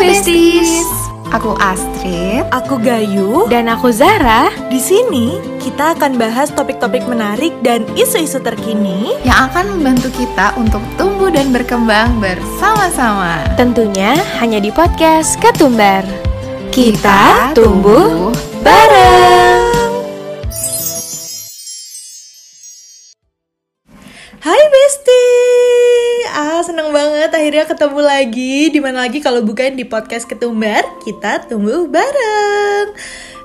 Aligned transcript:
besties. 0.00 0.86
Aku 1.28 1.52
Astrid 1.60 2.40
Aku 2.56 2.80
Gayu. 2.80 3.44
dan 3.52 3.68
aku 3.68 3.92
Zara 3.92 4.48
Di 4.72 4.80
sini 4.80 5.36
kita 5.60 5.92
akan 5.92 6.16
bahas 6.16 6.48
topik-topik 6.48 7.04
menarik 7.04 7.52
dan 7.60 7.84
isu-isu 7.92 8.40
terkini. 8.40 9.12
yang 9.28 9.52
akan 9.52 9.76
membantu 9.76 10.08
kita 10.16 10.56
untuk 10.56 10.80
tumbuh 10.96 11.28
dan 11.28 11.52
berkembang 11.52 12.16
bersama-sama. 12.16 13.44
Tentunya 13.60 14.16
hanya 14.40 14.56
di 14.62 14.72
podcast 14.72 15.36
Ketumbar. 15.36 16.06
Kita 16.72 17.52
tumbuh 17.52 18.32
bareng. 18.64 19.57
Ketemu 27.68 28.00
lagi. 28.00 28.72
Di 28.72 28.80
mana 28.80 29.04
lagi 29.04 29.20
kalau 29.20 29.44
bukan 29.44 29.76
di 29.76 29.84
podcast 29.84 30.24
Ketumbar, 30.24 30.88
kita 31.04 31.44
tumbuh 31.44 31.84
bareng. 31.84 32.96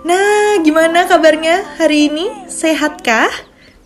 Nah, 0.07 0.63
gimana 0.63 1.03
kabarnya 1.11 1.75
hari 1.75 2.07
ini? 2.07 2.47
Sehatkah? 2.47 3.27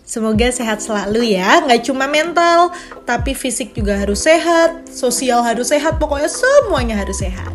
Semoga 0.08 0.48
sehat 0.48 0.80
selalu 0.80 1.36
ya, 1.36 1.60
nggak 1.68 1.84
cuma 1.84 2.08
mental, 2.08 2.72
tapi 3.04 3.36
fisik 3.36 3.76
juga 3.76 3.92
harus 3.92 4.24
sehat, 4.24 4.88
sosial 4.88 5.44
harus 5.44 5.68
sehat, 5.68 6.00
pokoknya 6.00 6.32
semuanya 6.32 6.96
harus 6.96 7.20
sehat. 7.20 7.52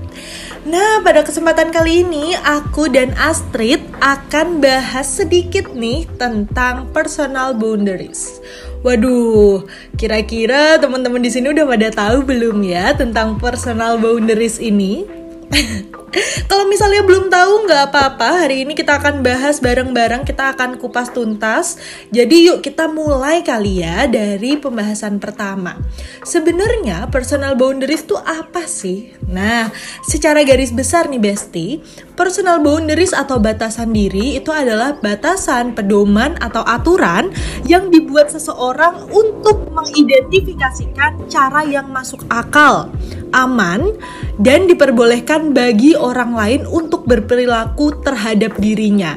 Nah, 0.61 1.01
pada 1.01 1.25
kesempatan 1.25 1.73
kali 1.73 2.05
ini 2.05 2.37
aku 2.37 2.93
dan 2.93 3.09
Astrid 3.17 3.81
akan 4.05 4.61
bahas 4.61 5.09
sedikit 5.17 5.73
nih 5.73 6.05
tentang 6.21 6.93
personal 6.93 7.57
boundaries. 7.57 8.37
Waduh, 8.83 9.63
kira-kira 9.95 10.75
teman-teman 10.75 11.23
di 11.23 11.31
sini 11.31 11.55
udah 11.55 11.63
pada 11.63 11.87
tahu 11.87 12.27
belum 12.27 12.67
ya 12.67 12.91
tentang 12.91 13.39
personal 13.39 13.95
boundaries 13.95 14.59
ini? 14.59 15.07
Kalau 16.45 16.69
misalnya 16.69 17.01
belum 17.01 17.33
tahu 17.33 17.65
nggak 17.65 17.89
apa-apa, 17.89 18.45
hari 18.45 18.61
ini 18.61 18.77
kita 18.77 19.01
akan 19.01 19.25
bahas 19.25 19.57
bareng-bareng, 19.57 20.21
kita 20.29 20.53
akan 20.53 20.77
kupas 20.77 21.09
tuntas. 21.09 21.81
Jadi 22.13 22.53
yuk 22.53 22.61
kita 22.61 22.85
mulai 22.85 23.41
kali 23.41 23.81
ya 23.81 24.05
dari 24.05 24.61
pembahasan 24.61 25.17
pertama. 25.17 25.73
Sebenarnya 26.21 27.09
personal 27.09 27.57
boundaries 27.57 28.05
itu 28.05 28.13
apa 28.21 28.69
sih? 28.69 29.17
Nah, 29.25 29.73
secara 30.05 30.45
garis 30.45 30.69
besar 30.69 31.09
nih 31.09 31.17
Besti, 31.17 31.81
personal 32.13 32.61
boundaries 32.61 33.17
atau 33.17 33.41
batasan 33.41 33.89
diri 33.89 34.37
itu 34.37 34.53
adalah 34.53 34.93
batasan, 35.01 35.73
pedoman 35.73 36.37
atau 36.37 36.61
aturan 36.61 37.33
yang 37.65 37.89
dibuat 37.89 38.29
seseorang 38.29 39.09
untuk 39.09 39.73
mengidentifikasikan 39.73 41.25
cara 41.25 41.65
yang 41.65 41.89
masuk 41.89 42.21
akal, 42.29 42.93
aman, 43.33 43.97
dan 44.37 44.69
diperbolehkan 44.69 45.57
bagi 45.57 45.97
orang 46.03 46.35
lain 46.35 46.61
untuk 46.67 47.07
berperilaku 47.07 48.03
terhadap 48.03 48.59
dirinya. 48.59 49.15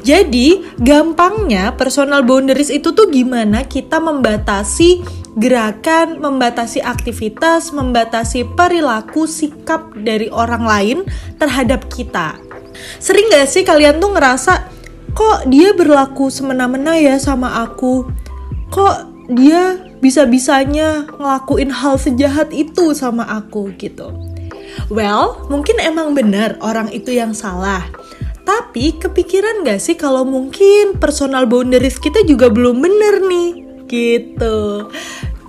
Jadi, 0.00 0.64
gampangnya 0.80 1.76
personal 1.76 2.24
boundaries 2.24 2.72
itu 2.72 2.90
tuh 2.96 3.12
gimana 3.12 3.68
kita 3.68 4.00
membatasi 4.00 5.04
gerakan, 5.36 6.20
membatasi 6.20 6.80
aktivitas, 6.80 7.72
membatasi 7.72 8.48
perilaku, 8.56 9.28
sikap 9.28 9.92
dari 9.96 10.32
orang 10.32 10.64
lain 10.64 10.98
terhadap 11.36 11.88
kita. 11.92 12.36
Sering 12.98 13.28
gak 13.28 13.48
sih 13.48 13.64
kalian 13.64 14.00
tuh 14.00 14.16
ngerasa 14.16 14.68
kok 15.12 15.48
dia 15.48 15.76
berlaku 15.76 16.32
semena-mena 16.32 16.96
ya 16.96 17.20
sama 17.20 17.62
aku? 17.64 18.08
Kok 18.72 19.28
dia 19.32 19.76
bisa-bisanya 20.02 21.06
ngelakuin 21.20 21.70
hal 21.70 22.00
sejahat 22.00 22.50
itu 22.50 22.96
sama 22.96 23.28
aku 23.28 23.70
gitu? 23.76 24.31
Well, 24.88 25.46
mungkin 25.48 25.80
emang 25.80 26.12
benar 26.12 26.60
orang 26.60 26.92
itu 26.92 27.14
yang 27.14 27.32
salah. 27.32 27.86
Tapi 28.42 28.98
kepikiran 28.98 29.62
gak 29.62 29.78
sih 29.78 29.94
kalau 29.94 30.26
mungkin 30.26 30.98
personal 30.98 31.46
boundaries 31.46 32.02
kita 32.02 32.26
juga 32.26 32.50
belum 32.50 32.82
bener 32.82 33.22
nih? 33.22 33.50
Gitu. 33.86 34.90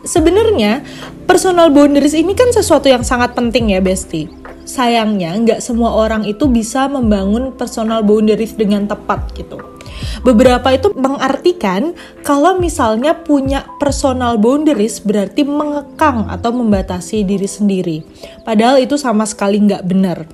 Sebenarnya 0.03 0.83
personal 1.25 1.71
boundaries 1.71 2.13
ini 2.13 2.35
kan 2.35 2.51
sesuatu 2.53 2.91
yang 2.91 3.01
sangat 3.01 3.33
penting 3.33 3.73
ya 3.73 3.81
Besti. 3.81 4.27
Sayangnya 4.63 5.35
nggak 5.43 5.59
semua 5.59 5.95
orang 5.95 6.23
itu 6.27 6.47
bisa 6.47 6.87
membangun 6.87 7.55
personal 7.55 8.03
boundaries 8.03 8.55
dengan 8.55 8.87
tepat 8.87 9.31
gitu. 9.35 9.72
Beberapa 10.21 10.71
itu 10.73 10.91
mengartikan 10.95 11.97
kalau 12.21 12.57
misalnya 12.57 13.17
punya 13.25 13.67
personal 13.77 14.39
boundaries 14.39 15.03
berarti 15.03 15.43
mengekang 15.43 16.31
atau 16.31 16.51
membatasi 16.55 17.27
diri 17.27 17.49
sendiri. 17.49 17.97
Padahal 18.47 18.79
itu 18.79 18.95
sama 18.95 19.27
sekali 19.27 19.59
nggak 19.63 19.83
benar. 19.83 20.25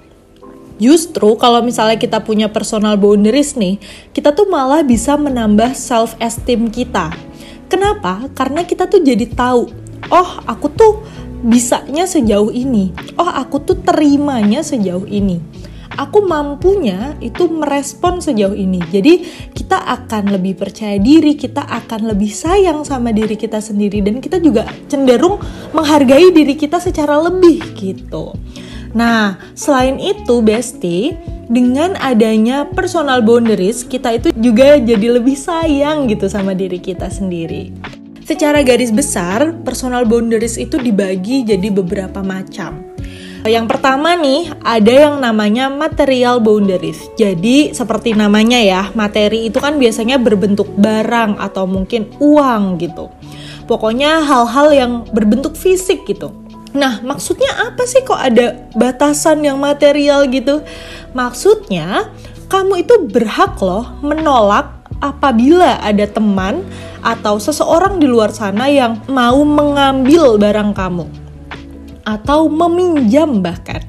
Justru 0.79 1.35
kalau 1.35 1.59
misalnya 1.59 1.99
kita 1.99 2.23
punya 2.23 2.47
personal 2.47 2.95
boundaries 2.95 3.59
nih, 3.59 3.75
kita 4.15 4.31
tuh 4.31 4.47
malah 4.47 4.79
bisa 4.79 5.19
menambah 5.19 5.75
self 5.75 6.15
esteem 6.23 6.71
kita. 6.71 7.11
Kenapa? 7.67 8.31
Karena 8.31 8.63
kita 8.63 8.87
tuh 8.87 9.03
jadi 9.03 9.27
tahu, 9.27 9.67
oh 10.07 10.29
aku 10.47 10.71
tuh 10.71 11.03
bisanya 11.43 12.07
sejauh 12.07 12.51
ini. 12.51 12.95
Oh 13.19 13.27
aku 13.27 13.59
tuh 13.59 13.77
terimanya 13.83 14.63
sejauh 14.63 15.03
ini. 15.05 15.43
Aku 15.99 16.23
mampunya 16.23 17.19
itu 17.19 17.51
merespon 17.51 18.23
sejauh 18.23 18.55
ini. 18.55 18.79
Jadi 18.87 19.19
kita 19.51 19.83
akan 19.83 20.31
lebih 20.31 20.55
percaya 20.55 20.95
diri, 20.95 21.35
kita 21.35 21.67
akan 21.67 22.15
lebih 22.15 22.31
sayang 22.31 22.87
sama 22.87 23.11
diri 23.11 23.35
kita 23.35 23.59
sendiri 23.59 23.99
dan 23.99 24.23
kita 24.23 24.39
juga 24.39 24.63
cenderung 24.87 25.43
menghargai 25.75 26.31
diri 26.31 26.55
kita 26.55 26.79
secara 26.79 27.19
lebih 27.19 27.59
gitu. 27.75 28.31
Nah, 28.95 29.37
selain 29.53 29.99
itu, 29.99 30.39
Besti, 30.39 31.13
dengan 31.51 31.99
adanya 31.99 32.63
personal 32.63 33.19
boundaries, 33.19 33.83
kita 33.83 34.15
itu 34.15 34.31
juga 34.39 34.79
jadi 34.79 35.19
lebih 35.19 35.35
sayang 35.35 36.07
gitu 36.07 36.31
sama 36.31 36.55
diri 36.55 36.79
kita 36.79 37.11
sendiri. 37.11 37.75
Secara 38.25 38.61
garis 38.61 38.93
besar, 38.93 39.57
personal 39.65 40.05
boundaries 40.05 40.55
itu 40.55 40.77
dibagi 40.77 41.43
jadi 41.43 41.69
beberapa 41.73 42.21
macam. 42.21 42.88
Yang 43.47 43.71
pertama 43.71 44.19
nih, 44.19 44.51
ada 44.67 44.91
yang 44.91 45.15
namanya 45.23 45.71
material 45.71 46.43
boundaries. 46.43 47.07
Jadi, 47.15 47.71
seperti 47.71 48.11
namanya 48.11 48.59
ya, 48.59 48.91
materi 48.91 49.47
itu 49.47 49.63
kan 49.63 49.79
biasanya 49.79 50.19
berbentuk 50.19 50.67
barang 50.75 51.39
atau 51.39 51.63
mungkin 51.63 52.11
uang 52.19 52.83
gitu. 52.83 53.07
Pokoknya 53.63 54.27
hal-hal 54.27 54.67
yang 54.75 54.91
berbentuk 55.15 55.55
fisik 55.55 56.03
gitu. 56.03 56.35
Nah, 56.75 56.99
maksudnya 56.99 57.71
apa 57.71 57.87
sih 57.87 58.03
kok 58.03 58.19
ada 58.19 58.59
batasan 58.75 59.39
yang 59.47 59.55
material 59.57 60.27
gitu? 60.27 60.59
Maksudnya, 61.15 62.11
kamu 62.51 62.83
itu 62.83 63.07
berhak 63.07 63.55
loh 63.63 63.87
menolak 64.03 64.83
apabila 64.99 65.79
ada 65.79 66.03
teman 66.11 66.59
atau 66.99 67.39
seseorang 67.39 68.03
di 68.03 68.07
luar 68.09 68.35
sana 68.35 68.67
yang 68.67 68.99
mau 69.07 69.39
mengambil 69.47 70.35
barang 70.35 70.75
kamu 70.75 71.28
atau 72.17 72.49
meminjam 72.49 73.45
bahkan. 73.45 73.85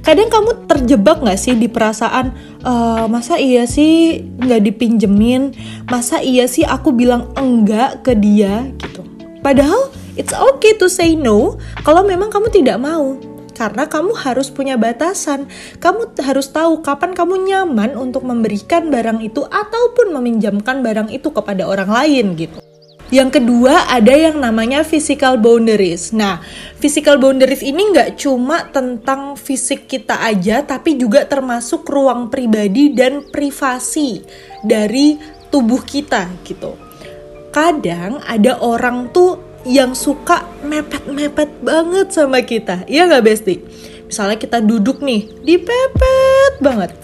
Kadang 0.00 0.32
kamu 0.32 0.64
terjebak 0.64 1.20
nggak 1.20 1.36
sih 1.36 1.54
di 1.54 1.68
perasaan 1.68 2.32
"Eh, 2.64 3.04
masa 3.06 3.36
iya 3.36 3.68
sih 3.68 4.24
nggak 4.40 4.64
dipinjemin, 4.72 5.52
masa 5.92 6.24
iya 6.24 6.48
sih 6.48 6.64
aku 6.64 6.90
bilang 6.96 7.28
enggak 7.36 8.00
ke 8.00 8.16
dia 8.16 8.64
gitu. 8.80 9.04
Padahal 9.44 9.92
it's 10.16 10.32
okay 10.32 10.76
to 10.80 10.88
say 10.88 11.12
no 11.12 11.60
kalau 11.84 12.00
memang 12.04 12.32
kamu 12.32 12.48
tidak 12.48 12.80
mau. 12.80 13.20
Karena 13.60 13.84
kamu 13.84 14.16
harus 14.16 14.48
punya 14.48 14.80
batasan. 14.80 15.44
Kamu 15.84 16.16
harus 16.24 16.48
tahu 16.48 16.80
kapan 16.80 17.12
kamu 17.12 17.44
nyaman 17.44 17.92
untuk 17.92 18.24
memberikan 18.24 18.88
barang 18.88 19.20
itu 19.20 19.44
ataupun 19.44 20.16
meminjamkan 20.16 20.80
barang 20.80 21.12
itu 21.12 21.28
kepada 21.28 21.68
orang 21.68 21.92
lain 21.92 22.40
gitu. 22.40 22.56
Yang 23.10 23.42
kedua 23.42 23.90
ada 23.90 24.14
yang 24.14 24.38
namanya 24.38 24.86
physical 24.86 25.34
boundaries. 25.34 26.14
Nah, 26.14 26.38
physical 26.78 27.18
boundaries 27.18 27.66
ini 27.66 27.90
nggak 27.90 28.14
cuma 28.14 28.70
tentang 28.70 29.34
fisik 29.34 29.90
kita 29.90 30.22
aja, 30.22 30.62
tapi 30.62 30.94
juga 30.94 31.26
termasuk 31.26 31.82
ruang 31.90 32.30
pribadi 32.30 32.94
dan 32.94 33.26
privasi 33.26 34.22
dari 34.62 35.18
tubuh 35.50 35.82
kita 35.82 36.30
gitu. 36.46 36.78
Kadang 37.50 38.22
ada 38.22 38.62
orang 38.62 39.10
tuh 39.10 39.42
yang 39.66 39.92
suka 39.92 40.46
mepet-mepet 40.62 41.60
banget 41.60 42.14
sama 42.14 42.40
kita, 42.46 42.86
iya 42.86 43.10
nggak 43.10 43.24
Besti? 43.26 43.54
Misalnya 44.06 44.38
kita 44.38 44.62
duduk 44.62 45.02
nih, 45.02 45.26
dipepet 45.42 46.62
banget. 46.62 46.94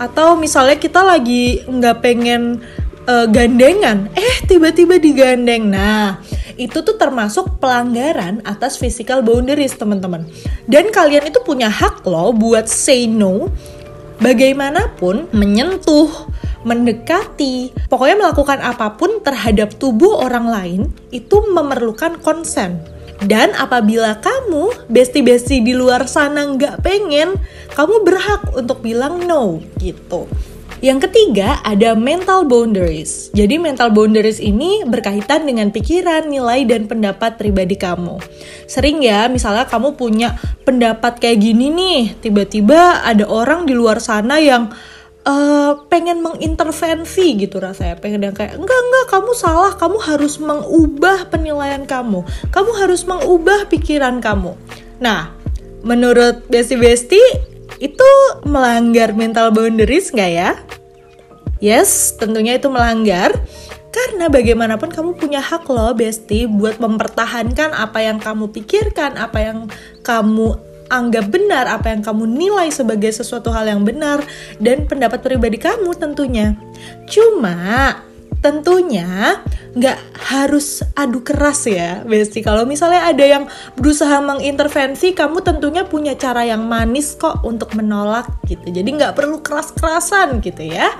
Atau 0.00 0.40
misalnya 0.40 0.80
kita 0.80 1.04
lagi 1.04 1.60
nggak 1.68 2.00
pengen 2.00 2.64
eh, 3.06 3.26
gandengan, 3.30 4.10
eh 4.12 4.36
tiba-tiba 4.44 5.00
digandeng. 5.00 5.70
Nah, 5.72 6.20
itu 6.60 6.84
tuh 6.84 7.00
termasuk 7.00 7.56
pelanggaran 7.56 8.44
atas 8.44 8.76
physical 8.76 9.24
boundaries 9.24 9.72
teman-teman. 9.76 10.28
Dan 10.68 10.92
kalian 10.92 11.32
itu 11.32 11.40
punya 11.40 11.72
hak 11.72 12.04
loh 12.04 12.36
buat 12.36 12.68
say 12.68 13.08
no 13.08 13.48
bagaimanapun 14.20 15.32
menyentuh, 15.32 16.28
mendekati, 16.68 17.72
pokoknya 17.88 18.16
melakukan 18.20 18.60
apa 18.60 19.00
pun 19.00 19.24
terhadap 19.24 19.72
tubuh 19.80 20.20
orang 20.20 20.46
lain 20.52 20.80
itu 21.08 21.40
memerlukan 21.48 22.20
konsen. 22.20 22.84
Dan 23.20 23.52
apabila 23.52 24.16
kamu 24.20 24.88
bestie-bestie 24.88 25.60
di 25.60 25.76
luar 25.76 26.08
sana 26.08 26.44
nggak 26.56 26.80
pengen, 26.80 27.36
kamu 27.76 28.00
berhak 28.04 28.48
untuk 28.56 28.80
bilang 28.80 29.28
no 29.28 29.60
gitu. 29.76 30.24
Yang 30.80 31.08
ketiga 31.08 31.60
ada 31.60 31.92
mental 31.92 32.48
boundaries. 32.48 33.28
Jadi 33.36 33.60
mental 33.60 33.92
boundaries 33.92 34.40
ini 34.40 34.80
berkaitan 34.88 35.44
dengan 35.44 35.68
pikiran, 35.68 36.24
nilai, 36.24 36.64
dan 36.64 36.88
pendapat 36.88 37.36
pribadi 37.36 37.76
kamu. 37.76 38.16
Sering 38.64 39.04
ya, 39.04 39.28
misalnya 39.28 39.68
kamu 39.68 40.00
punya 40.00 40.40
pendapat 40.64 41.20
kayak 41.20 41.44
gini 41.44 41.68
nih, 41.68 42.00
tiba-tiba 42.24 43.04
ada 43.04 43.28
orang 43.28 43.68
di 43.68 43.76
luar 43.76 44.00
sana 44.00 44.40
yang 44.40 44.72
uh, 45.28 45.84
pengen 45.92 46.24
mengintervensi 46.24 47.36
gitu 47.36 47.60
rasanya. 47.60 48.00
Pengen 48.00 48.24
yang 48.24 48.36
kayak 48.36 48.56
enggak 48.56 48.80
enggak 48.80 49.06
kamu 49.12 49.36
salah. 49.36 49.76
Kamu 49.76 50.00
harus 50.00 50.40
mengubah 50.40 51.28
penilaian 51.28 51.84
kamu. 51.84 52.24
Kamu 52.48 52.70
harus 52.80 53.04
mengubah 53.04 53.68
pikiran 53.68 54.24
kamu. 54.24 54.56
Nah 55.04 55.36
menurut 55.84 56.44
Besti 56.48 56.76
Besti 56.76 57.20
itu 57.80 58.10
melanggar 58.44 59.16
mental 59.16 59.56
boundaries 59.56 60.12
nggak 60.12 60.30
ya 60.30 60.52
Yes, 61.60 62.16
tentunya 62.16 62.56
itu 62.56 62.72
melanggar. 62.72 63.36
Karena 63.90 64.30
bagaimanapun 64.30 64.88
kamu 64.88 65.10
punya 65.18 65.42
hak 65.42 65.66
loh, 65.66 65.92
Besti, 65.92 66.46
buat 66.46 66.78
mempertahankan 66.78 67.74
apa 67.74 68.00
yang 68.00 68.22
kamu 68.22 68.48
pikirkan, 68.54 69.18
apa 69.18 69.38
yang 69.42 69.58
kamu 70.00 70.56
anggap 70.90 71.26
benar, 71.30 71.70
apa 71.70 71.94
yang 71.94 72.02
kamu 72.02 72.26
nilai 72.26 72.70
sebagai 72.70 73.10
sesuatu 73.10 73.50
hal 73.50 73.66
yang 73.66 73.82
benar, 73.82 74.22
dan 74.62 74.86
pendapat 74.86 75.22
pribadi 75.22 75.58
kamu 75.58 75.94
tentunya. 75.98 76.54
Cuma, 77.10 77.98
tentunya 78.40 79.42
nggak 79.70 79.98
harus 80.32 80.82
adu 80.94 81.22
keras 81.22 81.66
ya, 81.66 82.02
Besti. 82.02 82.42
Kalau 82.42 82.66
misalnya 82.66 83.06
ada 83.06 83.22
yang 83.22 83.46
berusaha 83.74 84.18
mengintervensi, 84.18 85.14
kamu 85.14 85.42
tentunya 85.46 85.86
punya 85.86 86.18
cara 86.18 86.42
yang 86.42 86.66
manis 86.66 87.14
kok 87.14 87.42
untuk 87.46 87.74
menolak 87.78 88.26
gitu. 88.46 88.66
Jadi 88.70 88.86
nggak 88.86 89.14
perlu 89.14 89.42
keras-kerasan 89.42 90.42
gitu 90.42 90.62
ya. 90.66 90.90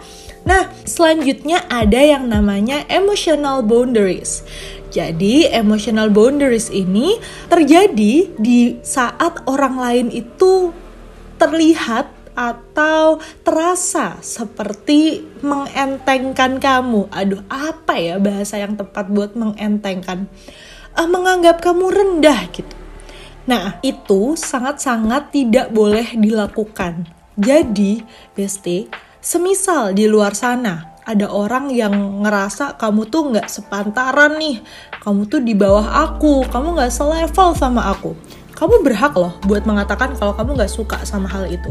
Nah, 0.44 0.72
selanjutnya 0.88 1.68
ada 1.68 2.00
yang 2.00 2.28
namanya 2.28 2.88
emotional 2.88 3.60
boundaries. 3.60 4.42
Jadi, 4.90 5.46
emotional 5.46 6.10
boundaries 6.10 6.66
ini 6.72 7.20
terjadi 7.46 8.26
di 8.34 8.60
saat 8.82 9.46
orang 9.46 9.78
lain 9.78 10.06
itu 10.10 10.74
terlihat 11.38 12.10
atau 12.34 13.20
terasa 13.44 14.18
seperti 14.24 15.22
mengentengkan 15.44 16.58
kamu. 16.58 17.06
Aduh, 17.12 17.44
apa 17.46 18.00
ya 18.00 18.16
bahasa 18.16 18.58
yang 18.58 18.74
tepat 18.74 19.12
buat 19.12 19.36
mengentengkan? 19.36 20.26
Uh, 20.96 21.06
menganggap 21.06 21.62
kamu 21.62 21.86
rendah 21.86 22.50
gitu. 22.50 22.74
Nah, 23.46 23.78
itu 23.82 24.34
sangat-sangat 24.34 25.30
tidak 25.30 25.70
boleh 25.70 26.18
dilakukan. 26.18 27.06
Jadi, 27.38 28.02
Besti, 28.34 28.90
Semisal 29.20 29.92
di 29.92 30.08
luar 30.08 30.32
sana 30.32 30.96
ada 31.04 31.28
orang 31.28 31.68
yang 31.68 32.24
ngerasa 32.24 32.80
kamu 32.80 33.12
tuh 33.12 33.28
nggak 33.28 33.52
sepantaran 33.52 34.40
nih, 34.40 34.64
kamu 35.04 35.28
tuh 35.28 35.44
di 35.44 35.52
bawah 35.52 36.08
aku, 36.08 36.48
kamu 36.48 36.80
nggak 36.80 36.88
selevel 36.88 37.52
sama 37.52 37.92
aku. 37.92 38.16
Kamu 38.56 38.80
berhak 38.80 39.12
loh 39.20 39.36
buat 39.44 39.68
mengatakan 39.68 40.16
kalau 40.16 40.32
kamu 40.32 40.56
nggak 40.56 40.72
suka 40.72 41.04
sama 41.04 41.28
hal 41.28 41.52
itu. 41.52 41.68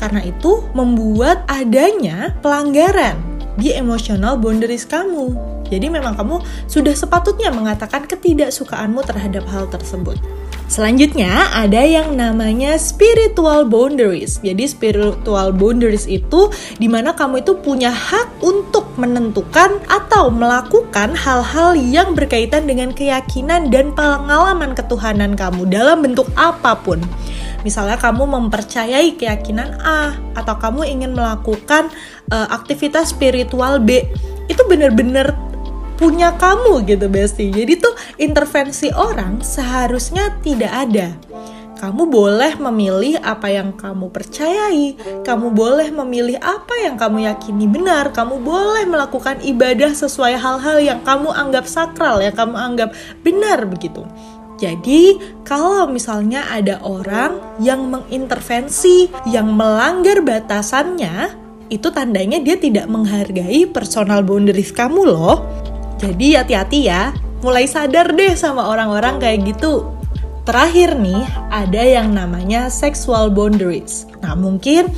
Karena 0.00 0.24
itu 0.24 0.64
membuat 0.72 1.44
adanya 1.52 2.32
pelanggaran 2.40 3.20
di 3.60 3.76
emotional 3.76 4.40
boundaries 4.40 4.88
kamu. 4.88 5.36
Jadi 5.68 5.92
memang 5.92 6.16
kamu 6.16 6.40
sudah 6.64 6.96
sepatutnya 6.96 7.52
mengatakan 7.52 8.08
ketidaksukaanmu 8.08 9.04
terhadap 9.04 9.44
hal 9.52 9.68
tersebut. 9.68 10.16
Selanjutnya 10.70 11.50
ada 11.50 11.82
yang 11.82 12.14
namanya 12.14 12.78
spiritual 12.78 13.66
boundaries. 13.66 14.38
Jadi 14.38 14.70
spiritual 14.70 15.50
boundaries 15.50 16.06
itu 16.06 16.46
di 16.78 16.86
mana 16.86 17.10
kamu 17.10 17.42
itu 17.42 17.58
punya 17.58 17.90
hak 17.90 18.38
untuk 18.38 18.86
menentukan 18.94 19.82
atau 19.90 20.30
melakukan 20.30 21.18
hal-hal 21.18 21.74
yang 21.74 22.14
berkaitan 22.14 22.70
dengan 22.70 22.94
keyakinan 22.94 23.66
dan 23.74 23.90
pengalaman 23.98 24.70
ketuhanan 24.70 25.34
kamu 25.34 25.66
dalam 25.66 26.06
bentuk 26.06 26.30
apa 26.38 26.78
pun. 26.78 27.02
Misalnya 27.66 27.98
kamu 27.98 28.30
mempercayai 28.30 29.18
keyakinan 29.18 29.74
A 29.82 30.22
atau 30.38 30.54
kamu 30.54 30.86
ingin 30.86 31.18
melakukan 31.18 31.90
uh, 32.30 32.46
aktivitas 32.46 33.10
spiritual 33.10 33.82
B, 33.82 34.06
itu 34.46 34.62
benar-benar 34.70 35.49
punya 36.00 36.32
kamu 36.40 36.88
gitu 36.88 37.12
Besti. 37.12 37.52
Jadi 37.52 37.76
tuh 37.76 37.92
intervensi 38.16 38.88
orang 38.96 39.44
seharusnya 39.44 40.40
tidak 40.40 40.72
ada. 40.72 41.12
Kamu 41.80 42.12
boleh 42.12 42.60
memilih 42.60 43.16
apa 43.24 43.48
yang 43.48 43.72
kamu 43.72 44.12
percayai, 44.12 45.00
kamu 45.24 45.48
boleh 45.48 45.88
memilih 45.88 46.36
apa 46.36 46.76
yang 46.84 47.00
kamu 47.00 47.24
yakini 47.24 47.64
benar, 47.64 48.12
kamu 48.12 48.36
boleh 48.36 48.84
melakukan 48.84 49.40
ibadah 49.40 49.88
sesuai 49.96 50.36
hal-hal 50.36 50.76
yang 50.76 51.00
kamu 51.00 51.32
anggap 51.32 51.64
sakral, 51.64 52.20
yang 52.20 52.36
kamu 52.36 52.52
anggap 52.52 52.92
benar 53.24 53.64
begitu. 53.64 54.04
Jadi, 54.60 55.16
kalau 55.40 55.88
misalnya 55.88 56.44
ada 56.52 56.84
orang 56.84 57.40
yang 57.64 57.88
mengintervensi, 57.88 59.08
yang 59.32 59.48
melanggar 59.56 60.20
batasannya, 60.20 61.32
itu 61.72 61.88
tandanya 61.88 62.44
dia 62.44 62.60
tidak 62.60 62.92
menghargai 62.92 63.64
personal 63.72 64.20
boundaries 64.20 64.68
kamu 64.68 65.16
loh. 65.16 65.48
Jadi 66.00 66.32
hati-hati 66.32 66.88
ya, 66.88 67.12
mulai 67.44 67.68
sadar 67.68 68.16
deh 68.16 68.32
sama 68.32 68.72
orang-orang 68.72 69.20
kayak 69.20 69.52
gitu. 69.52 69.92
Terakhir 70.48 70.96
nih, 70.96 71.22
ada 71.52 71.82
yang 71.84 72.16
namanya 72.16 72.72
sexual 72.72 73.28
boundaries. 73.28 74.08
Nah, 74.24 74.32
mungkin 74.32 74.88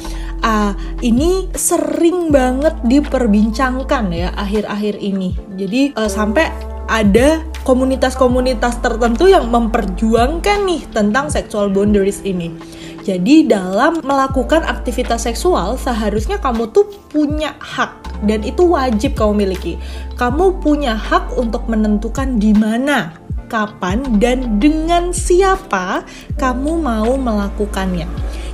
uh, 0.46 0.72
ini 1.02 1.50
sering 1.58 2.30
banget 2.30 2.78
diperbincangkan 2.86 4.14
ya 4.14 4.30
akhir-akhir 4.38 5.02
ini. 5.02 5.34
Jadi 5.58 5.92
uh, 5.98 6.06
sampai 6.06 6.46
ada 6.86 7.42
komunitas-komunitas 7.62 8.82
tertentu 8.82 9.30
yang 9.30 9.50
memperjuangkan 9.50 10.58
nih 10.66 10.82
tentang 10.90 11.30
sexual 11.30 11.70
boundaries 11.70 12.22
ini. 12.26 12.54
Jadi 13.02 13.50
dalam 13.50 13.98
melakukan 13.98 14.62
aktivitas 14.62 15.26
seksual 15.26 15.74
seharusnya 15.74 16.38
kamu 16.38 16.70
tuh 16.70 16.86
punya 17.10 17.58
hak 17.58 18.22
dan 18.22 18.46
itu 18.46 18.62
wajib 18.62 19.18
kamu 19.18 19.42
miliki. 19.42 19.74
Kamu 20.14 20.62
punya 20.62 20.94
hak 20.94 21.34
untuk 21.34 21.66
menentukan 21.66 22.38
di 22.38 22.54
mana, 22.54 23.10
kapan 23.50 24.22
dan 24.22 24.62
dengan 24.62 25.10
siapa 25.10 26.06
kamu 26.38 26.78
mau 26.78 27.18
melakukannya. 27.18 28.06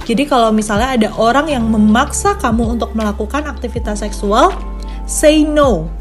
Jadi 0.09 0.25
kalau 0.25 0.49
misalnya 0.49 0.97
ada 0.97 1.09
orang 1.21 1.53
yang 1.53 1.69
memaksa 1.69 2.41
kamu 2.41 2.81
untuk 2.81 2.97
melakukan 2.97 3.45
aktivitas 3.45 4.01
seksual, 4.01 4.57
say 5.05 5.45
no. 5.45 5.93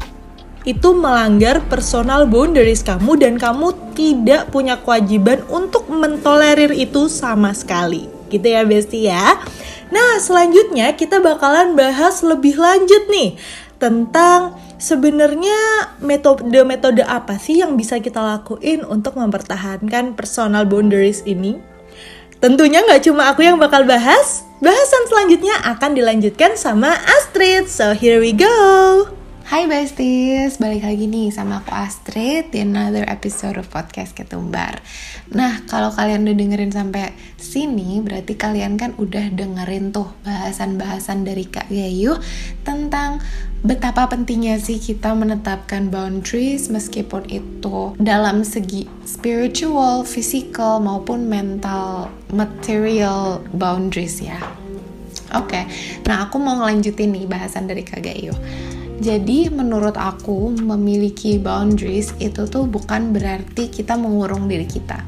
Itu 0.64 0.96
melanggar 0.96 1.60
personal 1.68 2.24
boundaries 2.24 2.80
kamu 2.80 3.20
dan 3.20 3.36
kamu 3.36 3.76
tidak 3.92 4.48
punya 4.48 4.80
kewajiban 4.80 5.44
untuk 5.52 5.84
mentolerir 5.92 6.72
itu 6.72 7.12
sama 7.12 7.52
sekali 7.52 8.17
gitu 8.28 8.46
ya 8.46 8.62
Besti 8.64 9.08
ya. 9.08 9.40
Nah, 9.88 10.20
selanjutnya 10.20 10.92
kita 10.94 11.20
bakalan 11.24 11.72
bahas 11.72 12.20
lebih 12.20 12.60
lanjut 12.60 13.08
nih 13.08 13.40
tentang 13.80 14.58
sebenarnya 14.76 15.56
metode-metode 16.02 17.02
apa 17.06 17.40
sih 17.40 17.62
yang 17.62 17.74
bisa 17.74 17.98
kita 17.98 18.20
lakuin 18.20 18.84
untuk 18.84 19.16
mempertahankan 19.16 20.12
personal 20.14 20.68
boundaries 20.68 21.24
ini. 21.24 21.58
Tentunya 22.38 22.86
nggak 22.86 23.02
cuma 23.10 23.26
aku 23.34 23.42
yang 23.42 23.58
bakal 23.58 23.82
bahas, 23.82 24.46
bahasan 24.62 25.10
selanjutnya 25.10 25.58
akan 25.66 25.98
dilanjutkan 25.98 26.54
sama 26.54 26.94
Astrid. 27.18 27.66
So 27.66 27.98
here 27.98 28.22
we 28.22 28.30
go. 28.30 29.17
Hai 29.48 29.64
besties, 29.64 30.60
balik 30.60 30.84
lagi 30.84 31.08
nih 31.08 31.32
sama 31.32 31.64
aku 31.64 31.72
Astrid 31.72 32.52
di 32.52 32.60
another 32.60 33.08
episode 33.08 33.56
of 33.56 33.64
podcast 33.72 34.12
Ketumbar. 34.12 34.76
Nah, 35.32 35.64
kalau 35.64 35.88
kalian 35.88 36.28
udah 36.28 36.36
dengerin 36.36 36.68
sampai 36.68 37.16
sini, 37.40 37.96
berarti 38.04 38.36
kalian 38.36 38.76
kan 38.76 38.92
udah 39.00 39.32
dengerin 39.32 39.88
tuh 39.88 40.04
bahasan-bahasan 40.20 41.24
dari 41.24 41.48
Kak 41.48 41.72
Gayu 41.72 42.20
tentang 42.60 43.24
betapa 43.64 44.12
pentingnya 44.12 44.60
sih 44.60 44.76
kita 44.76 45.16
menetapkan 45.16 45.88
boundaries 45.88 46.68
meskipun 46.68 47.24
itu 47.32 47.96
dalam 47.96 48.44
segi 48.44 48.84
spiritual, 49.08 50.04
physical 50.04 50.76
maupun 50.76 51.24
mental, 51.24 52.12
material 52.36 53.40
boundaries 53.56 54.20
ya. 54.20 54.36
Oke, 55.32 55.56
okay. 55.56 55.64
nah 56.04 56.28
aku 56.28 56.36
mau 56.36 56.60
ngelanjutin 56.60 57.16
nih 57.16 57.24
bahasan 57.24 57.64
dari 57.64 57.80
Kak 57.80 58.04
Gayu. 58.04 58.36
Jadi 58.98 59.46
menurut 59.46 59.94
aku 59.94 60.50
memiliki 60.58 61.38
boundaries 61.38 62.10
itu 62.18 62.50
tuh 62.50 62.66
bukan 62.66 63.14
berarti 63.14 63.70
kita 63.70 63.94
mengurung 63.94 64.50
diri 64.50 64.66
kita. 64.66 64.98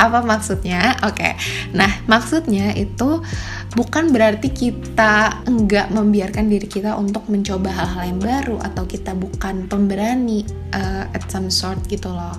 Apa 0.00 0.24
maksudnya? 0.24 0.96
Oke. 1.04 1.20
Okay. 1.20 1.32
Nah, 1.76 1.92
maksudnya 2.08 2.72
itu 2.72 3.20
bukan 3.76 4.10
berarti 4.10 4.48
kita 4.50 5.44
enggak 5.44 5.92
membiarkan 5.92 6.48
diri 6.48 6.66
kita 6.66 6.96
untuk 6.96 7.28
mencoba 7.28 7.70
hal-hal 7.70 8.16
yang 8.16 8.20
baru 8.20 8.56
atau 8.64 8.88
kita 8.88 9.12
bukan 9.12 9.68
pemberani 9.68 10.42
uh, 10.72 11.06
at 11.12 11.28
some 11.28 11.52
sort 11.52 11.78
gitu 11.86 12.08
loh. 12.08 12.34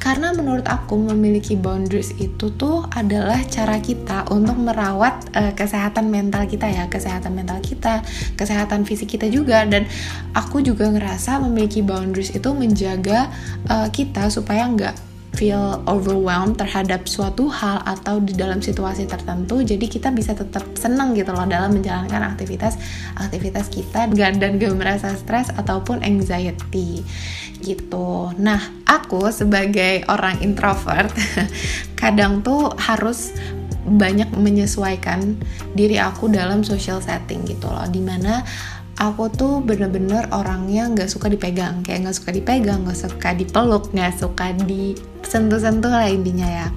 Karena 0.00 0.32
menurut 0.32 0.64
aku 0.64 0.96
memiliki 0.96 1.60
boundaries 1.60 2.16
itu 2.16 2.48
tuh 2.56 2.88
adalah 2.88 3.44
cara 3.52 3.76
kita 3.84 4.24
untuk 4.32 4.56
merawat 4.56 5.28
uh, 5.36 5.52
kesehatan 5.52 6.08
mental 6.08 6.48
kita 6.48 6.72
ya 6.72 6.88
kesehatan 6.88 7.36
mental 7.36 7.60
kita 7.60 8.00
kesehatan 8.34 8.88
fisik 8.88 9.12
kita 9.14 9.28
juga. 9.28 9.68
Dan 9.68 9.84
aku 10.32 10.64
juga 10.64 10.88
ngerasa 10.88 11.44
memiliki 11.44 11.84
boundaries 11.84 12.32
itu 12.32 12.48
menjaga 12.56 13.28
uh, 13.68 13.92
kita 13.92 14.32
supaya 14.32 14.64
nggak 14.72 15.09
feel 15.34 15.80
overwhelmed 15.86 16.58
terhadap 16.58 17.06
suatu 17.06 17.46
hal 17.46 17.80
atau 17.86 18.18
di 18.18 18.34
dalam 18.34 18.58
situasi 18.58 19.06
tertentu 19.06 19.62
jadi 19.62 19.86
kita 19.86 20.10
bisa 20.10 20.34
tetap 20.34 20.66
senang 20.74 21.14
gitu 21.14 21.30
loh 21.30 21.46
dalam 21.46 21.74
menjalankan 21.74 22.34
aktivitas 22.34 22.76
aktivitas 23.14 23.70
kita 23.70 24.10
dan 24.10 24.58
gak 24.58 24.74
merasa 24.74 25.14
stres 25.14 25.48
ataupun 25.54 26.02
anxiety 26.02 27.06
gitu. 27.60 28.32
Nah 28.40 28.60
aku 28.88 29.28
sebagai 29.28 30.08
orang 30.08 30.40
introvert 30.40 31.12
kadang 32.00 32.40
tuh 32.40 32.72
harus 32.80 33.36
banyak 33.80 34.28
menyesuaikan 34.36 35.40
diri 35.72 35.96
aku 35.96 36.28
dalam 36.28 36.60
social 36.60 37.00
setting 37.00 37.48
gitu 37.48 37.68
loh 37.68 37.88
di 37.88 38.00
mana 38.00 38.44
aku 39.00 39.32
tuh 39.32 39.64
bener-bener 39.64 40.28
orangnya 40.30 40.84
nggak 40.92 41.08
suka 41.08 41.32
dipegang. 41.32 41.80
Kayak 41.80 42.06
nggak 42.06 42.16
suka 42.20 42.30
dipegang 42.36 42.84
nggak 42.84 43.00
suka 43.00 43.32
dipeluk 43.32 43.88
nggak 43.96 44.12
suka 44.20 44.52
disentuh-sentuh 44.68 45.88
lah 45.88 46.06
intinya 46.12 46.46
ya. 46.46 46.68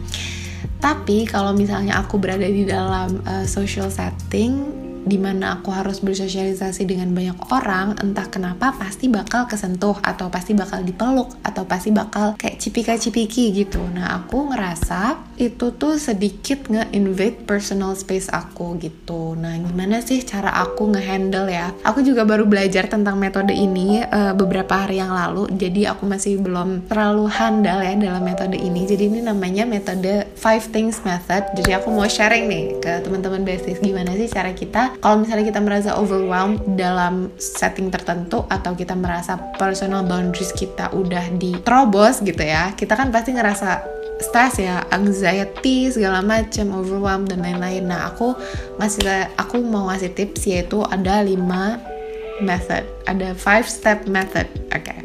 Tapi 0.80 1.28
kalau 1.28 1.52
misalnya 1.52 2.00
aku 2.00 2.20
berada 2.20 2.48
di 2.48 2.64
dalam 2.64 3.20
uh, 3.28 3.44
social 3.48 3.92
setting 3.92 4.84
di 5.04 5.20
mana 5.20 5.60
aku 5.60 5.68
harus 5.68 6.00
bersosialisasi 6.00 6.88
dengan 6.88 7.12
banyak 7.12 7.36
orang 7.52 8.00
entah 8.00 8.24
kenapa 8.32 8.72
pasti 8.72 9.12
bakal 9.12 9.44
kesentuh 9.52 10.00
atau 10.00 10.32
pasti 10.32 10.56
bakal 10.56 10.80
dipeluk 10.80 11.36
atau 11.44 11.68
pasti 11.68 11.92
bakal 11.92 12.40
kayak 12.40 12.56
cipika-cipiki 12.56 13.52
gitu. 13.52 13.84
Nah 13.92 14.24
aku 14.24 14.56
ngerasa 14.56 15.33
itu 15.38 15.74
tuh 15.76 15.96
sedikit 16.02 16.68
nge-invade 16.70 17.46
personal 17.46 17.94
space 17.94 18.30
aku 18.34 18.78
gitu. 18.82 19.38
Nah 19.38 19.58
gimana 19.60 20.02
sih 20.02 20.22
cara 20.26 20.54
aku 20.64 20.90
nge-handle 20.94 21.48
ya? 21.50 21.72
Aku 21.86 22.02
juga 22.02 22.26
baru 22.26 22.48
belajar 22.48 22.90
tentang 22.90 23.16
metode 23.18 23.54
ini 23.54 24.02
uh, 24.04 24.34
beberapa 24.34 24.86
hari 24.86 25.00
yang 25.00 25.14
lalu. 25.14 25.50
Jadi 25.54 25.86
aku 25.86 26.04
masih 26.10 26.42
belum 26.42 26.90
terlalu 26.90 27.30
handal 27.30 27.80
ya 27.82 27.94
dalam 27.96 28.24
metode 28.26 28.58
ini. 28.58 28.86
Jadi 28.90 29.10
ini 29.10 29.20
namanya 29.22 29.64
metode 29.64 30.28
five 30.38 30.66
things 30.74 31.02
method. 31.06 31.46
Jadi 31.56 31.78
aku 31.78 31.94
mau 31.94 32.08
sharing 32.10 32.46
nih 32.50 32.66
ke 32.82 32.94
teman-teman 33.06 33.46
besties 33.46 33.80
gimana 33.84 34.16
sih 34.18 34.32
cara 34.32 34.52
kita 34.56 34.98
kalau 34.98 35.22
misalnya 35.22 35.46
kita 35.46 35.62
merasa 35.62 35.96
overwhelmed 36.00 36.64
dalam 36.80 37.30
setting 37.38 37.92
tertentu 37.92 38.48
atau 38.48 38.74
kita 38.74 38.96
merasa 38.96 39.38
personal 39.60 40.02
boundaries 40.08 40.56
kita 40.56 40.90
udah 40.96 41.30
diterobos 41.36 42.24
gitu 42.24 42.42
ya 42.42 42.72
kita 42.74 42.96
kan 42.96 43.12
pasti 43.12 43.36
ngerasa 43.36 43.93
stres 44.22 44.62
ya 44.62 44.86
anxiety 44.94 45.90
segala 45.90 46.22
macam 46.22 46.74
overwhelmed 46.76 47.32
dan 47.32 47.42
lain-lain. 47.42 47.90
Nah 47.90 48.14
aku 48.14 48.38
ngasih 48.78 49.34
aku 49.40 49.62
mau 49.64 49.90
ngasih 49.90 50.14
tips 50.14 50.46
yaitu 50.50 50.82
ada 50.86 51.26
5 51.26 51.94
method 52.42 52.84
ada 53.06 53.38
five 53.38 53.68
step 53.70 54.10
method 54.10 54.50
oke. 54.74 54.82
Okay. 54.82 55.00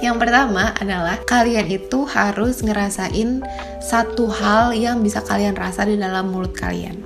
Yang 0.00 0.16
pertama 0.16 0.72
adalah 0.80 1.20
kalian 1.28 1.68
itu 1.68 2.08
harus 2.08 2.64
ngerasain 2.64 3.44
satu 3.84 4.32
hal 4.32 4.72
yang 4.72 5.04
bisa 5.04 5.20
kalian 5.20 5.52
rasa 5.52 5.84
di 5.84 6.00
dalam 6.00 6.32
mulut 6.32 6.56
kalian. 6.56 6.96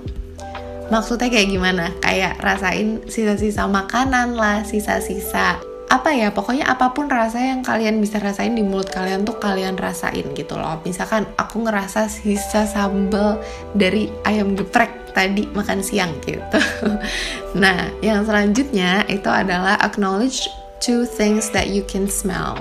Maksudnya 0.95 1.27
kayak 1.27 1.51
gimana? 1.51 1.91
Kayak 1.99 2.39
rasain 2.39 3.03
sisa-sisa 3.11 3.67
makanan 3.67 4.39
lah 4.39 4.63
sisa-sisa 4.63 5.59
apa 5.93 6.17
ya 6.17 6.33
pokoknya 6.33 6.65
apa 6.65 6.97
pun 6.97 7.07
rasa 7.13 7.39
yang 7.45 7.61
kalian 7.61 8.01
bisa 8.01 8.17
rasain 8.17 8.57
di 8.57 8.65
mulut 8.65 8.89
kalian 8.89 9.23
tuh 9.23 9.37
kalian 9.37 9.77
rasain 9.77 10.33
gitu 10.33 10.57
loh. 10.57 10.81
Misalkan 10.83 11.29
aku 11.37 11.65
ngerasa 11.65 12.09
sisa 12.09 12.65
sambal 12.65 13.39
dari 13.77 14.09
ayam 14.25 14.57
geprek 14.57 15.13
tadi 15.15 15.47
makan 15.53 15.81
siang 15.85 16.13
gitu. 16.25 16.61
Nah 17.63 17.87
yang 18.03 18.27
selanjutnya 18.27 19.07
itu 19.07 19.31
adalah 19.31 19.79
acknowledge 19.79 20.51
two 20.83 21.07
things 21.07 21.55
that 21.55 21.71
you 21.71 21.87
can 21.87 22.11
smell. 22.11 22.59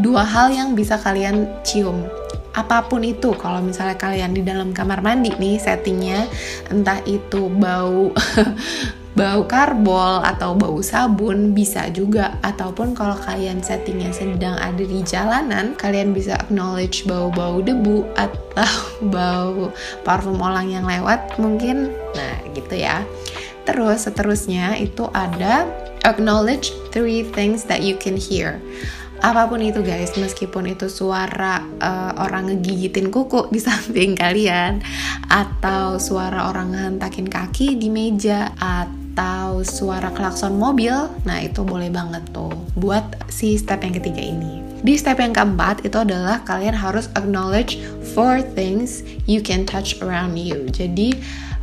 Dua 0.00 0.24
hal 0.24 0.48
yang 0.48 0.72
bisa 0.72 0.96
kalian 0.96 1.46
cium. 1.66 2.08
Apa 2.56 2.88
pun 2.88 3.04
itu 3.04 3.36
kalau 3.36 3.60
misalnya 3.60 3.96
kalian 3.96 4.32
di 4.32 4.40
dalam 4.40 4.72
kamar 4.72 5.04
mandi 5.04 5.32
nih 5.36 5.60
settingnya 5.60 6.28
entah 6.68 7.00
itu 7.04 7.48
bau 7.48 8.12
bau 9.12 9.44
karbol 9.44 10.24
atau 10.24 10.56
bau 10.56 10.80
sabun 10.80 11.52
bisa 11.52 11.88
juga. 11.92 12.40
Ataupun 12.40 12.96
kalau 12.96 13.16
kalian 13.20 13.60
settingnya 13.60 14.12
sedang 14.12 14.56
ada 14.56 14.80
di 14.80 15.00
jalanan 15.04 15.76
kalian 15.76 16.16
bisa 16.16 16.36
acknowledge 16.40 17.04
bau-bau 17.04 17.60
debu 17.60 18.08
atau 18.16 18.72
bau 19.14 19.72
parfum 20.04 20.40
orang 20.40 20.72
yang 20.72 20.84
lewat 20.88 21.36
mungkin. 21.36 21.92
Nah 22.16 22.34
gitu 22.56 22.74
ya. 22.76 23.04
Terus 23.62 24.10
seterusnya 24.10 24.74
itu 24.80 25.06
ada 25.14 25.68
acknowledge 26.02 26.74
three 26.90 27.22
things 27.22 27.62
that 27.70 27.84
you 27.84 27.94
can 27.94 28.18
hear. 28.18 28.58
Apa 29.22 29.46
pun 29.46 29.62
itu 29.62 29.86
guys 29.86 30.18
meskipun 30.18 30.74
itu 30.74 30.90
suara 30.90 31.62
uh, 31.78 32.26
orang 32.26 32.50
ngegigitin 32.50 33.06
kuku 33.14 33.54
di 33.54 33.62
samping 33.66 34.18
kalian 34.18 34.82
atau 35.30 36.02
suara 36.02 36.50
orang 36.50 36.74
ngehentakin 36.74 37.30
kaki 37.30 37.78
di 37.78 37.86
meja 37.86 38.50
atau 38.58 39.01
suara 39.62 40.10
klakson 40.10 40.58
mobil 40.58 40.92
nah 41.22 41.38
itu 41.38 41.62
boleh 41.62 41.92
banget 41.92 42.24
tuh 42.32 42.50
buat 42.74 43.04
si 43.28 43.56
step 43.60 43.84
yang 43.84 43.94
ketiga 43.96 44.22
ini. 44.22 44.64
Di 44.82 44.98
step 44.98 45.22
yang 45.22 45.30
keempat 45.30 45.86
itu 45.86 45.94
adalah 46.02 46.42
kalian 46.42 46.74
harus 46.74 47.06
acknowledge 47.14 47.78
four 48.16 48.42
things 48.42 49.06
you 49.30 49.38
can 49.38 49.62
touch 49.62 49.94
around 50.02 50.34
you. 50.34 50.66
Jadi 50.74 51.14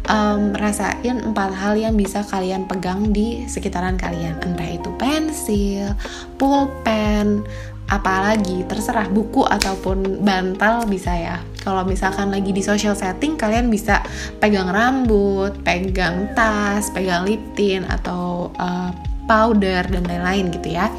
um, 0.07 0.55
rasain 0.55 1.19
empat 1.19 1.51
hal 1.51 1.75
yang 1.75 1.99
bisa 1.99 2.23
kalian 2.23 2.63
pegang 2.63 3.11
di 3.11 3.43
sekitaran 3.51 3.99
kalian. 3.99 4.39
Entah 4.39 4.71
itu 4.71 4.89
pensil, 4.95 5.99
pulpen, 6.39 7.43
apalagi 7.89 8.63
terserah 8.69 9.09
buku 9.11 9.43
ataupun 9.43 10.23
bantal 10.23 10.85
bisa 10.85 11.11
ya 11.11 11.37
kalau 11.69 11.85
misalkan 11.85 12.33
lagi 12.33 12.49
di 12.49 12.65
social 12.65 12.97
setting 12.97 13.37
kalian 13.37 13.69
bisa 13.69 14.01
pegang 14.41 14.73
rambut 14.73 15.53
pegang 15.61 16.33
tas 16.33 16.89
pegang 16.89 17.29
lip 17.29 17.39
tint 17.53 17.85
atau 17.85 18.49
uh, 18.57 18.89
powder 19.29 19.85
dan 19.85 20.01
lain-lain 20.09 20.49
gitu 20.49 20.73
ya 20.73 20.89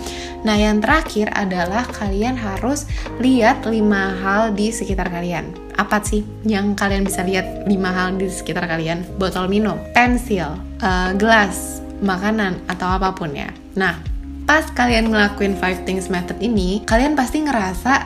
nah 0.46 0.54
yang 0.54 0.78
terakhir 0.78 1.26
adalah 1.34 1.82
kalian 1.90 2.38
harus 2.38 2.86
lihat 3.18 3.66
lima 3.66 4.14
hal 4.22 4.54
di 4.54 4.70
sekitar 4.70 5.10
kalian 5.10 5.50
apa 5.80 5.98
sih 6.04 6.22
yang 6.44 6.76
kalian 6.76 7.08
bisa 7.08 7.24
lihat 7.24 7.64
lima 7.64 7.88
hal 7.88 8.12
di 8.20 8.28
sekitar 8.28 8.68
kalian? 8.68 9.00
Botol 9.16 9.48
minum, 9.48 9.80
pensil, 9.96 10.60
uh, 10.84 11.10
gelas, 11.16 11.80
makanan 12.04 12.60
atau 12.68 13.00
apa 13.00 13.16
pun 13.16 13.32
ya. 13.32 13.48
Nah, 13.80 13.96
pas 14.44 14.68
kalian 14.76 15.08
ngelakuin 15.08 15.56
five 15.56 15.80
things 15.88 16.12
method 16.12 16.36
ini, 16.44 16.84
kalian 16.84 17.16
pasti 17.16 17.40
ngerasa 17.40 18.04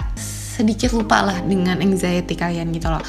sedikit 0.55 0.95
lupa 0.95 1.27
lah 1.27 1.43
dengan 1.43 1.83
anxiety 1.83 2.39
kalian 2.39 2.71
gitu 2.71 2.87
loh. 2.87 3.03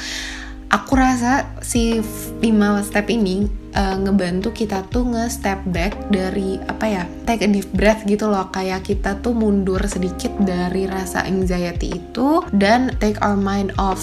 Aku 0.66 0.98
rasa 0.98 1.46
si 1.62 2.02
5 2.02 2.42
step 2.82 3.06
ini 3.06 3.46
uh, 3.78 3.96
ngebantu 4.02 4.50
kita 4.50 4.82
tuh 4.90 5.06
nge-step 5.06 5.62
back 5.70 5.94
dari 6.10 6.58
apa 6.66 6.86
ya 6.90 7.04
take 7.22 7.46
a 7.46 7.48
deep 7.48 7.70
breath 7.70 8.02
gitu 8.02 8.26
loh 8.26 8.50
kayak 8.50 8.82
kita 8.82 9.14
tuh 9.22 9.30
mundur 9.30 9.78
sedikit 9.86 10.34
dari 10.42 10.90
rasa 10.90 11.22
anxiety 11.22 11.94
itu 11.94 12.42
dan 12.50 12.90
take 12.98 13.20
our 13.22 13.38
mind 13.38 13.70
off 13.78 14.02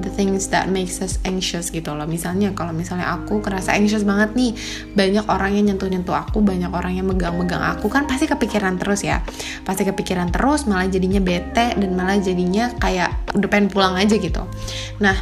the 0.00 0.08
things 0.08 0.48
that 0.48 0.72
makes 0.72 1.02
us 1.04 1.20
anxious 1.28 1.68
gitu 1.68 1.92
loh. 1.92 2.08
Misalnya 2.08 2.54
kalau 2.56 2.72
misalnya 2.72 3.12
aku 3.12 3.44
kerasa 3.44 3.76
anxious 3.76 4.06
banget 4.06 4.32
nih 4.32 4.56
banyak 4.96 5.26
orang 5.28 5.58
yang 5.58 5.74
nyentuh-nyentuh 5.74 6.16
aku 6.16 6.40
banyak 6.40 6.72
orang 6.72 6.96
yang 6.96 7.06
megang-megang 7.10 7.60
aku 7.60 7.92
kan 7.92 8.08
pasti 8.08 8.24
kepikiran 8.24 8.80
terus 8.80 9.04
ya. 9.04 9.20
Pasti 9.66 9.84
kepikiran 9.84 10.32
terus 10.32 10.64
malah 10.64 10.88
jadinya 10.88 11.20
bete 11.20 11.76
dan 11.76 11.90
malah 11.92 12.16
jadinya 12.16 12.72
kayak 12.80 13.12
udah 13.36 13.48
pengen 13.52 13.68
pulang 13.68 13.98
aja 14.00 14.16
gitu. 14.16 14.42
Nah 15.02 15.16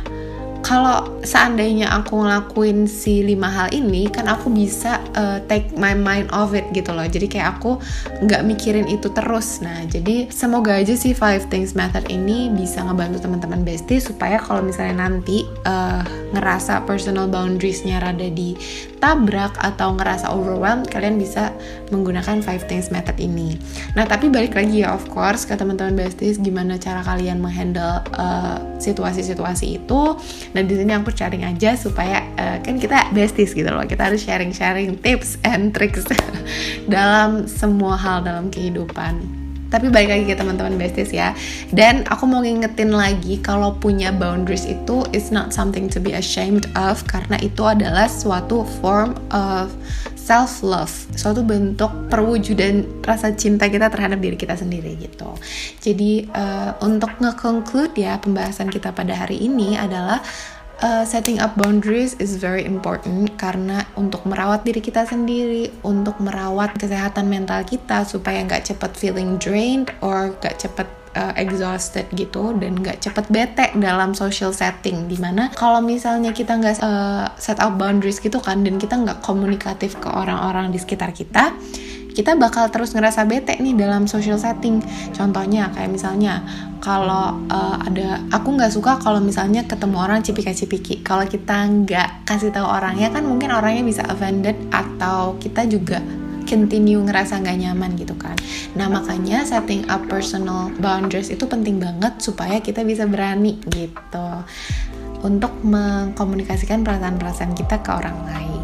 kalau 0.71 1.19
seandainya 1.27 1.91
aku 1.91 2.23
ngelakuin 2.23 2.87
si 2.87 3.27
lima 3.27 3.51
hal 3.51 3.75
ini 3.75 4.07
kan 4.07 4.31
aku 4.31 4.55
bisa 4.55 5.03
uh, 5.19 5.43
take 5.51 5.75
my 5.75 5.99
mind 5.99 6.31
off 6.31 6.55
it 6.55 6.63
gitu 6.71 6.95
loh. 6.95 7.03
Jadi 7.03 7.27
kayak 7.27 7.59
aku 7.59 7.83
nggak 8.23 8.47
mikirin 8.47 8.87
itu 8.87 9.11
terus. 9.11 9.59
Nah 9.67 9.83
jadi 9.91 10.31
semoga 10.31 10.79
aja 10.79 10.95
si 10.95 11.11
five 11.11 11.51
things 11.51 11.75
method 11.75 12.07
ini 12.07 12.55
bisa 12.55 12.87
ngebantu 12.87 13.27
teman-teman 13.27 13.67
bestie 13.67 13.99
supaya 13.99 14.39
kalau 14.39 14.63
misalnya 14.63 15.11
nanti 15.11 15.43
uh, 15.67 16.07
ngerasa 16.39 16.87
personal 16.87 17.27
boundariesnya 17.27 17.99
rada 17.99 18.31
di 18.31 18.55
tabrak 19.01 19.57
atau 19.59 19.97
ngerasa 19.97 20.31
overwhelmed 20.31 20.87
kalian 20.87 21.19
bisa 21.19 21.51
menggunakan 21.89 22.45
five 22.45 22.63
things 22.71 22.93
method 22.93 23.17
ini 23.19 23.57
nah 23.99 24.07
tapi 24.07 24.29
balik 24.29 24.55
lagi 24.55 24.85
ya 24.87 24.95
of 24.95 25.09
course 25.11 25.49
ke 25.49 25.57
teman-teman 25.57 25.97
besties 25.97 26.39
gimana 26.39 26.77
cara 26.77 27.03
kalian 27.03 27.43
menghandle 27.43 28.05
uh, 28.15 28.61
situasi-situasi 28.79 29.81
itu 29.83 30.21
Nah 30.55 30.63
di 30.67 30.75
sini 30.75 30.93
aku 30.95 31.15
sharing 31.15 31.47
aja 31.47 31.79
supaya 31.79 32.27
uh, 32.37 32.57
kan 32.63 32.77
kita 32.81 33.11
besties 33.15 33.55
gitu 33.55 33.69
loh. 33.71 33.85
Kita 33.87 34.11
harus 34.11 34.23
sharing-sharing 34.23 34.99
tips 34.99 35.39
and 35.47 35.71
tricks 35.71 36.07
dalam 36.95 37.47
semua 37.47 37.95
hal 37.95 38.27
dalam 38.27 38.51
kehidupan. 38.51 39.40
Tapi 39.71 39.89
balik 39.89 40.11
lagi 40.11 40.25
ke 40.27 40.35
teman-teman 40.35 40.77
besties 40.77 41.15
ya. 41.15 41.33
Dan 41.71 42.03
aku 42.11 42.27
mau 42.27 42.43
ngingetin 42.43 42.91
lagi 42.91 43.39
kalau 43.41 43.79
punya 43.79 44.11
boundaries 44.11 44.67
itu 44.67 45.07
it's 45.15 45.31
not 45.31 45.55
something 45.55 45.87
to 45.87 46.03
be 46.03 46.13
ashamed 46.13 46.67
of 46.75 47.01
karena 47.07 47.39
itu 47.41 47.63
adalah 47.63 48.11
suatu 48.11 48.67
form 48.83 49.15
of 49.31 49.71
self 50.31 50.63
love 50.63 50.93
suatu 51.19 51.43
bentuk 51.43 51.91
perwujudan 52.07 52.87
rasa 53.03 53.35
cinta 53.35 53.67
kita 53.67 53.91
terhadap 53.91 54.23
diri 54.23 54.39
kita 54.39 54.55
sendiri 54.55 54.95
gitu. 54.95 55.35
Jadi 55.83 56.31
uh, 56.31 56.79
untuk 56.87 57.11
nge-conclude 57.19 57.99
ya 57.99 58.21
pembahasan 58.23 58.71
kita 58.71 58.95
pada 58.95 59.17
hari 59.17 59.43
ini 59.43 59.75
adalah 59.75 60.23
uh, 60.83 61.05
setting 61.05 61.39
up 61.39 61.57
boundaries 61.57 62.17
is 62.19 62.37
very 62.37 62.65
important 62.65 63.37
karena 63.37 63.87
untuk 63.97 64.25
merawat 64.27 64.65
diri 64.65 64.81
kita 64.81 65.07
sendiri, 65.07 65.71
untuk 65.85 66.19
merawat 66.21 66.77
kesehatan 66.77 67.29
mental 67.29 67.63
kita 67.65 68.05
supaya 68.05 68.43
nggak 68.45 68.73
cepet 68.73 68.93
feeling 68.97 69.37
drained 69.37 69.93
or 70.01 70.33
nggak 70.41 70.61
cepet 70.61 70.89
uh, 71.17 71.33
exhausted 71.37 72.09
gitu 72.17 72.57
dan 72.59 72.81
nggak 72.81 73.03
cepet 73.03 73.27
bete 73.31 73.67
dalam 73.79 74.17
social 74.17 74.51
setting. 74.51 75.07
Di 75.07 75.17
mana 75.21 75.53
kalau 75.55 75.85
misalnya 75.85 76.33
kita 76.33 76.59
nggak 76.59 76.77
uh, 76.83 77.31
set 77.37 77.61
up 77.61 77.77
boundaries 77.77 78.19
gitu 78.19 78.41
kan 78.41 78.65
dan 78.65 78.81
kita 78.81 78.97
nggak 78.97 79.23
komunikatif 79.25 79.97
ke 80.01 80.09
orang-orang 80.09 80.73
di 80.73 80.79
sekitar 80.81 81.13
kita 81.15 81.55
kita 82.21 82.37
bakal 82.37 82.69
terus 82.69 82.93
ngerasa 82.93 83.25
bete 83.25 83.57
nih 83.57 83.73
dalam 83.73 84.05
social 84.05 84.37
setting 84.37 84.85
contohnya 85.17 85.73
kayak 85.73 85.89
misalnya 85.89 86.45
kalau 86.85 87.41
uh, 87.49 87.81
ada 87.81 88.21
aku 88.29 88.61
nggak 88.61 88.69
suka 88.77 89.01
kalau 89.01 89.25
misalnya 89.25 89.65
ketemu 89.65 89.97
orang 89.97 90.21
cipika-cipiki 90.21 91.01
kalau 91.01 91.25
kita 91.25 91.65
nggak 91.65 92.29
kasih 92.29 92.53
tahu 92.53 92.69
orangnya 92.69 93.09
kan 93.09 93.25
mungkin 93.25 93.49
orangnya 93.49 93.89
bisa 93.89 94.05
offended 94.13 94.53
atau 94.69 95.41
kita 95.41 95.65
juga 95.65 96.05
continue 96.45 97.01
ngerasa 97.01 97.41
nggak 97.41 97.59
nyaman 97.63 97.95
gitu 97.95 98.19
kan. 98.19 98.35
Nah 98.75 98.91
makanya 98.91 99.47
setting 99.47 99.87
up 99.87 100.03
personal 100.11 100.69
boundaries 100.83 101.31
itu 101.31 101.47
penting 101.47 101.79
banget 101.79 102.19
supaya 102.19 102.59
kita 102.59 102.83
bisa 102.83 103.07
berani 103.07 103.57
gitu 103.71 104.29
untuk 105.23 105.53
mengkomunikasikan 105.63 106.83
perasaan-perasaan 106.83 107.55
kita 107.55 107.79
ke 107.81 107.91
orang 107.95 108.19
lain. 108.27 108.60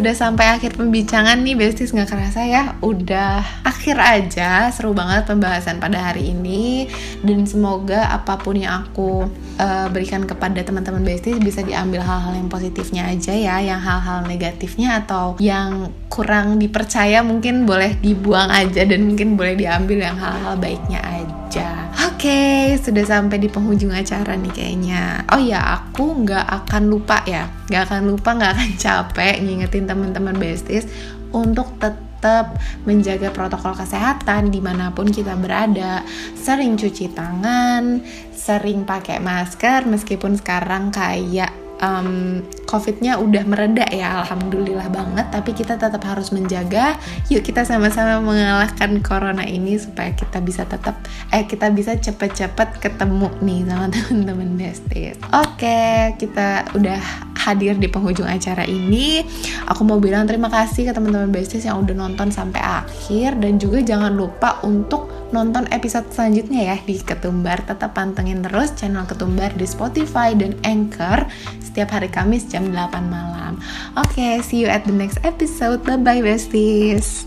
Sudah 0.00 0.16
sampai 0.16 0.56
akhir 0.56 0.80
pembincangan 0.80 1.44
nih 1.44 1.60
besties 1.60 1.92
nggak 1.92 2.08
kerasa 2.08 2.40
ya 2.48 2.72
Udah 2.80 3.44
akhir 3.68 4.00
aja, 4.00 4.72
seru 4.72 4.96
banget 4.96 5.28
pembahasan 5.28 5.76
pada 5.76 6.00
hari 6.00 6.32
ini. 6.32 6.88
Dan 7.20 7.44
semoga 7.44 8.08
apa 8.08 8.40
pun 8.40 8.56
yang 8.56 8.88
aku 8.88 9.28
uh, 9.60 9.92
berikan 9.92 10.24
kepada 10.24 10.64
teman-teman 10.64 11.04
besties 11.04 11.36
bisa 11.36 11.60
diambil 11.60 12.00
hal-hal 12.00 12.32
yang 12.32 12.48
positifnya 12.48 13.12
aja 13.12 13.36
ya 13.36 13.60
Yang 13.60 13.80
hal-hal 13.84 14.18
negatifnya 14.24 15.04
atau 15.04 15.36
yang 15.36 15.92
kurang 16.08 16.56
dipercaya 16.56 17.20
mungkin 17.20 17.68
boleh 17.68 18.00
dibuang 18.00 18.48
aja 18.48 18.88
Dan 18.88 19.04
mungkin 19.04 19.36
boleh 19.36 19.52
diambil 19.52 20.00
yang 20.00 20.16
hal-hal 20.16 20.56
baiknya 20.56 21.04
aja 21.04 21.92
okay, 22.20 22.76
sudah 22.76 23.00
sampai 23.00 23.40
di 23.40 23.48
penghujung 23.48 23.96
acara 23.96 24.36
nih 24.36 24.52
kayaknya. 24.52 25.24
Oh 25.32 25.40
ya, 25.40 25.80
aku 25.80 26.20
nggak 26.20 26.44
akan 26.44 26.92
lupa 26.92 27.24
ya, 27.24 27.48
nggak 27.72 27.88
akan 27.88 28.02
lupa, 28.12 28.36
nggak 28.36 28.52
akan 28.60 28.70
capek 28.76 29.40
ngingetin 29.40 29.88
teman-teman 29.88 30.36
besties 30.36 30.84
untuk 31.32 31.80
tetap 31.80 32.60
menjaga 32.84 33.32
protokol 33.32 33.72
kesehatan 33.72 34.52
di 34.52 34.60
mana 34.60 34.92
pun 34.92 35.08
kita 35.08 35.32
berada. 35.40 36.04
Sering 36.36 36.76
cuci 36.76 37.08
tangan, 37.16 38.04
sering 38.36 38.84
pakai 38.84 39.16
masker, 39.16 39.88
meskipun 39.88 40.36
sekarang 40.36 40.92
kayak 40.92 41.56
um, 41.82 42.40
COVID-nya 42.68 43.18
udah 43.18 43.42
mereda 43.48 43.82
ya, 43.90 44.22
alhamdulillah 44.22 44.86
banget. 44.92 45.26
Tapi 45.34 45.50
kita 45.56 45.74
tetap 45.74 46.00
harus 46.06 46.30
menjaga. 46.30 46.94
Yuk 47.32 47.42
kita 47.42 47.66
sama-sama 47.66 48.22
mengalahkan 48.22 49.02
corona 49.02 49.42
ini 49.42 49.74
supaya 49.80 50.14
kita 50.14 50.38
bisa 50.38 50.62
tetap, 50.68 51.02
eh 51.34 51.42
kita 51.48 51.72
bisa 51.74 51.98
cepet-cepet 51.98 52.78
ketemu 52.78 53.28
nih 53.42 53.60
sama 53.66 53.86
teman-teman 53.94 54.50
besties. 54.54 55.18
Oke, 55.34 56.14
kita 56.20 56.70
udah 56.78 57.00
hadir 57.40 57.74
di 57.80 57.88
penghujung 57.88 58.28
acara 58.28 58.68
ini. 58.68 59.24
Aku 59.66 59.82
mau 59.82 59.98
bilang 59.98 60.28
terima 60.28 60.52
kasih 60.52 60.86
ke 60.88 60.92
teman-teman 60.92 61.32
besties 61.32 61.66
yang 61.66 61.80
udah 61.82 61.96
nonton 61.96 62.28
sampai 62.28 62.60
akhir 62.60 63.40
dan 63.40 63.56
juga 63.56 63.80
jangan 63.82 64.12
lupa 64.12 64.60
untuk 64.62 65.19
nonton 65.30 65.66
episode 65.74 66.06
selanjutnya 66.14 66.74
ya 66.74 66.76
di 66.82 66.98
Ketumbar. 66.98 67.66
Tetap 67.66 67.94
pantengin 67.98 68.42
terus 68.42 68.74
channel 68.78 69.06
Ketumbar 69.06 69.54
di 69.58 69.66
Spotify 69.66 70.34
dan 70.34 70.54
Anchor 70.62 71.26
setiap 71.58 71.94
hari 71.94 72.10
Kamis 72.10 72.46
jam 72.46 72.70
8 72.70 73.10
malam. 73.10 73.58
Oke, 73.98 74.18
okay, 74.18 74.32
see 74.42 74.62
you 74.62 74.68
at 74.70 74.86
the 74.86 74.94
next 74.94 75.18
episode. 75.26 75.82
Bye 75.82 75.98
bye 75.98 76.22
besties. 76.22 77.26